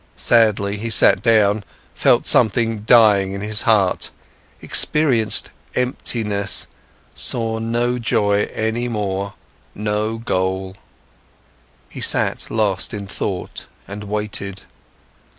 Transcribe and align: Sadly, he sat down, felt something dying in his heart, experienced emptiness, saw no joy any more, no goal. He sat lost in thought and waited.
Sadly, 0.15 0.77
he 0.79 0.89
sat 0.89 1.21
down, 1.21 1.63
felt 1.93 2.25
something 2.25 2.79
dying 2.85 3.33
in 3.33 3.41
his 3.41 3.61
heart, 3.61 4.09
experienced 4.59 5.51
emptiness, 5.75 6.65
saw 7.13 7.59
no 7.59 7.99
joy 7.99 8.49
any 8.51 8.87
more, 8.87 9.35
no 9.75 10.17
goal. 10.17 10.75
He 11.87 12.01
sat 12.01 12.49
lost 12.49 12.95
in 12.95 13.05
thought 13.05 13.67
and 13.87 14.05
waited. 14.05 14.63